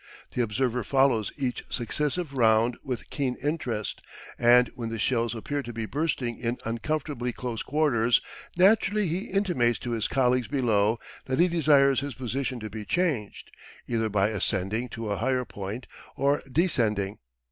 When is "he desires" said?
11.37-11.99